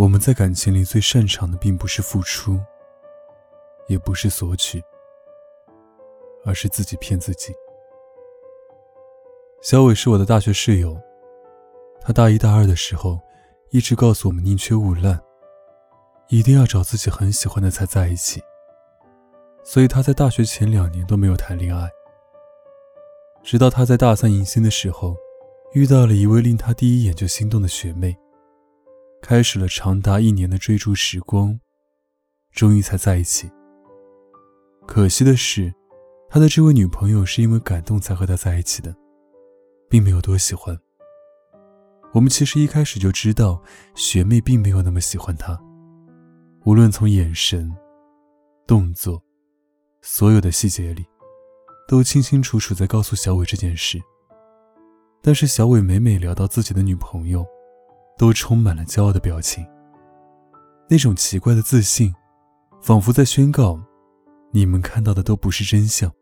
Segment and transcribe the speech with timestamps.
[0.00, 2.58] 我们在感情里最擅长的，并不是付出，
[3.86, 4.82] 也不是索取，
[6.42, 7.52] 而是自己骗自己。
[9.60, 10.98] 小伟是我的大学室友，
[12.00, 13.20] 他大一大二的时候，
[13.68, 15.20] 一直告诉我们宁缺毋滥，
[16.28, 18.42] 一定要找自己很喜欢的才在一起。
[19.62, 21.90] 所以他在大学前两年都没有谈恋爱，
[23.42, 25.14] 直到他在大三迎新的时候，
[25.74, 28.16] 遇到了一位令他第一眼就心动的学妹。
[29.22, 31.60] 开始了长达一年的追逐时光，
[32.52, 33.50] 终于才在一起。
[34.86, 35.72] 可惜的是，
[36.28, 38.94] 他的这位女朋友是因为感动才和他在一起的，
[39.88, 40.76] 并没有多喜欢。
[42.12, 43.62] 我们其实一开始就知道，
[43.94, 45.56] 学妹并没有那么喜欢他，
[46.64, 47.70] 无论从眼神、
[48.66, 49.22] 动作，
[50.00, 51.06] 所有的细节里，
[51.86, 54.00] 都清清楚楚在告诉小伟这件事。
[55.22, 57.46] 但是小伟每每聊到自己的女朋友，
[58.20, 59.66] 都充满了骄傲的表情，
[60.90, 62.14] 那种奇怪的自信，
[62.82, 63.80] 仿佛在宣告：
[64.52, 66.12] 你们看到的都不是真相。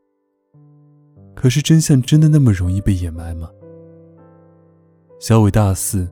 [1.34, 3.50] 可是真相真的那么容易被掩埋吗？
[5.19, 6.08] 小伟大四，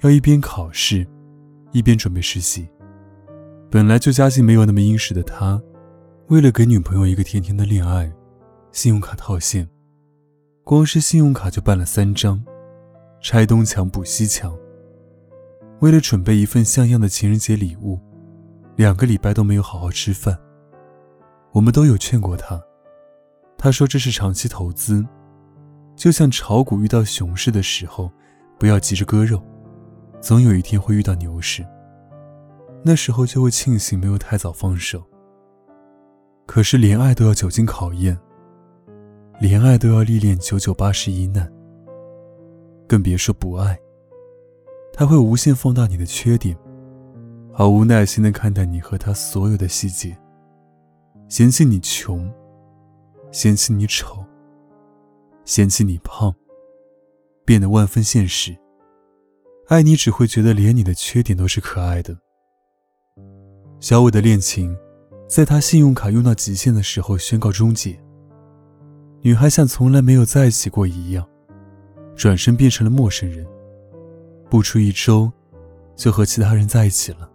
[0.00, 1.06] 要一边考试，
[1.70, 2.68] 一边准备实习。
[3.70, 5.62] 本来就家境没有那么殷实的他，
[6.30, 8.12] 为了给女朋友一个甜甜的恋爱，
[8.72, 9.68] 信用卡套现，
[10.64, 12.44] 光是信用卡就办了三张，
[13.20, 14.52] 拆东墙补西墙。
[15.82, 17.98] 为了准备一份像样的情人节礼物，
[18.76, 20.38] 两个礼拜都没有好好吃饭。
[21.50, 22.62] 我们都有劝过他，
[23.58, 25.04] 他说这是长期投资，
[25.96, 28.08] 就像炒股遇到熊市的时候，
[28.60, 29.42] 不要急着割肉，
[30.20, 31.66] 总有一天会遇到牛市，
[32.84, 35.02] 那时候就会庆幸没有太早放手。
[36.46, 38.16] 可是连爱都要久经考验，
[39.40, 41.52] 连爱都要历练九九八十一难，
[42.86, 43.76] 更别说不爱。
[45.02, 46.56] 他会无限放大你的缺点，
[47.52, 50.16] 毫无耐心的看待你和他所有的细节，
[51.28, 52.32] 嫌弃你穷，
[53.32, 54.24] 嫌弃你丑，
[55.44, 56.32] 嫌弃你胖，
[57.44, 58.56] 变得万分现实。
[59.66, 62.16] 爱你只会觉得连你的缺点都是可爱的。
[63.80, 64.72] 小伟的恋情，
[65.28, 67.98] 在他信用卡用到极限的时候宣告终结。
[69.22, 71.28] 女孩像从来没有在一起过一样，
[72.14, 73.44] 转身变成了陌生人。
[74.52, 75.32] 不出一周，
[75.96, 77.26] 就和其他人在一起了。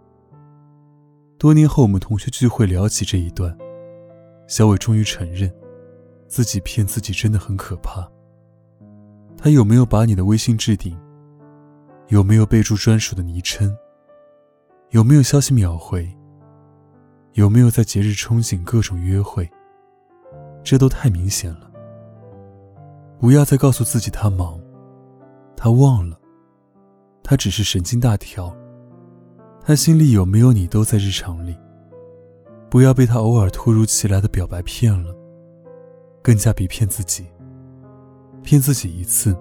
[1.36, 3.58] 多年后，我们同学聚会聊起这一段，
[4.46, 5.52] 小伟终于承认，
[6.28, 8.08] 自己骗自己真的很可怕。
[9.36, 10.96] 他有没有把你的微信置顶？
[12.06, 13.76] 有没有备注专属的昵称？
[14.90, 16.08] 有没有消息秒回？
[17.32, 19.50] 有没有在节日憧憬各种约会？
[20.62, 21.68] 这都太明显了。
[23.18, 24.60] 不要再告诉自己他忙，
[25.56, 26.16] 他忘了。
[27.28, 28.56] 他只是神经大条，
[29.60, 31.54] 他心里有没有你都在日常里。
[32.70, 35.14] 不要被他偶尔突如其来的表白骗了，
[36.22, 37.26] 更加别骗自己。
[38.42, 39.36] 骗自己一次，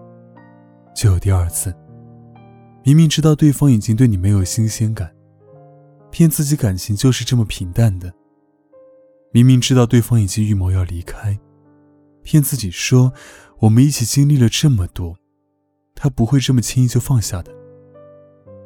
[0.93, 1.73] 就有第二次。
[2.83, 5.09] 明明知道对方已经对你没有新鲜感，
[6.11, 8.13] 骗自己感情就是这么平淡的。
[9.31, 11.39] 明明知道对方已经预谋要离开，
[12.21, 13.13] 骗自己说
[13.59, 15.15] 我们一起经历了这么多，
[15.95, 17.55] 他不会这么轻易就放下的。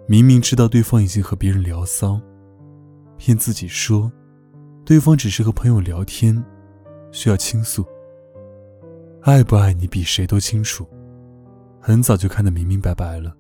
[0.08, 2.20] 明明知道对方已经和别人聊骚，
[3.18, 4.12] 骗自己说，
[4.84, 6.44] 对方只是和朋友聊天，
[7.12, 7.86] 需要倾诉。
[9.22, 10.86] 爱不爱你比谁都清楚，
[11.80, 13.34] 很早就看得明明白白了。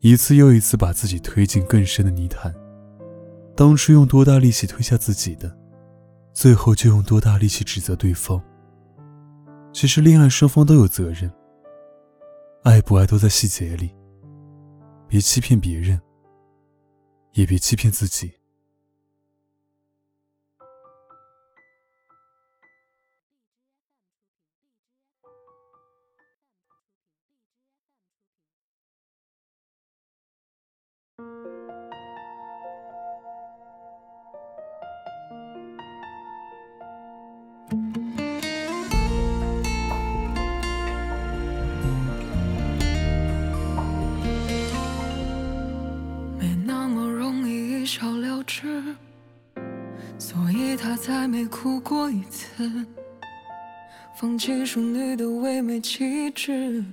[0.00, 2.54] 一次又一次把自己推进更深的泥潭，
[3.56, 5.54] 当初用多大力气推下自己的，
[6.32, 8.40] 最后就用多大力气指责对方。
[9.72, 11.30] 其实恋爱双方都有责任，
[12.62, 13.90] 爱不爱都在细节里。
[15.08, 16.00] 别欺骗别人，
[17.32, 18.37] 也别欺骗自己。
[50.18, 52.46] 所以她再没哭过一次，
[54.16, 56.84] 放弃淑女的唯美气质，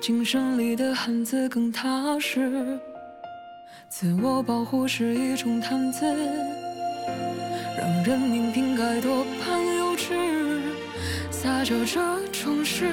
[0.00, 2.78] 精神里的汉子更踏实。
[3.88, 6.04] 自我保护是一种谈资，
[7.76, 10.60] 让人命瓶盖多半幼稚。
[11.30, 12.92] 撒娇这种事，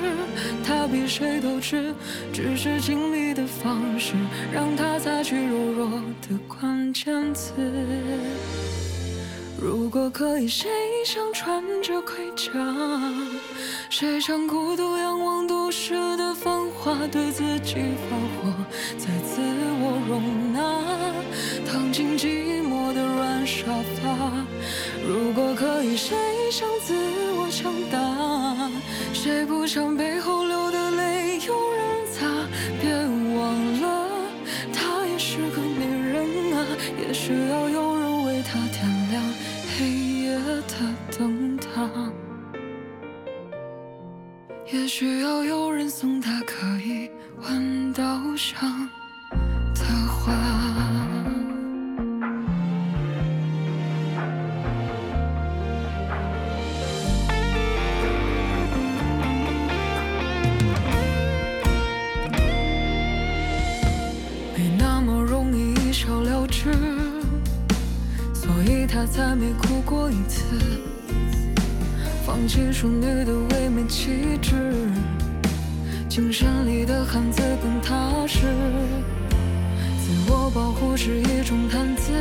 [0.63, 1.93] 他比谁都知，
[2.31, 4.15] 只是经历的方式，
[4.51, 5.87] 让他擦去柔弱
[6.27, 7.53] 的关键词。
[9.61, 10.67] 如果可以，谁
[11.05, 12.49] 想穿着盔甲？
[13.91, 17.75] 谁想孤独仰望都市的繁华，对自己
[18.09, 18.51] 发火，
[18.97, 19.39] 再自
[19.81, 20.59] 我容纳，
[21.71, 23.65] 躺进寂寞的软沙
[24.01, 24.31] 发。
[25.07, 26.17] 如果可以，谁
[26.51, 26.95] 想自
[27.33, 28.71] 我强大？
[29.13, 31.76] 谁不想背后流的泪有人
[37.27, 39.21] 需要有人为他点亮
[39.77, 41.89] 黑夜的灯塔，
[44.71, 48.86] 也需要有人送他可以闻到香
[68.97, 70.43] 他再没哭过一次，
[72.25, 74.55] 放弃淑女的唯美气质，
[76.09, 78.47] 精神里的汉子更踏实。
[79.99, 82.11] 自我保护是一种谈资，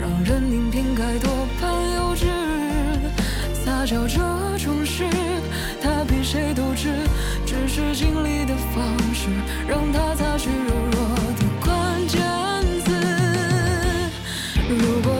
[0.00, 1.28] 让人拧瓶盖多
[1.60, 2.26] 半幼稚。
[3.64, 4.20] 撒娇着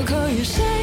[0.04, 0.79] 可以，谁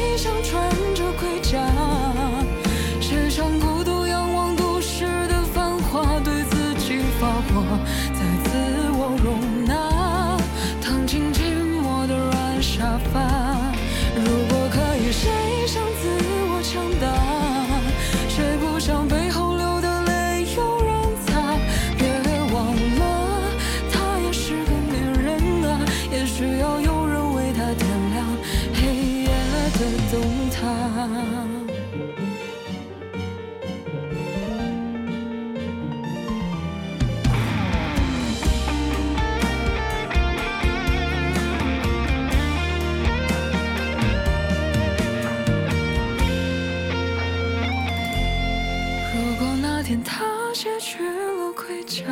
[51.68, 52.02] 回家，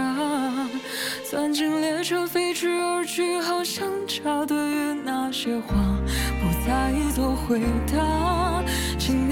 [1.31, 5.75] 钻进列车飞驰而去，好像家对于那些话。
[6.39, 8.63] 不再做回答，
[8.99, 9.26] 请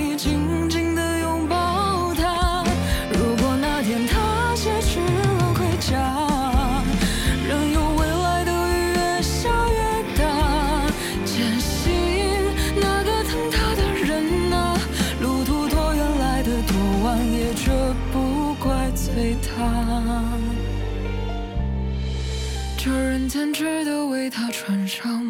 [24.66, 25.23] 船上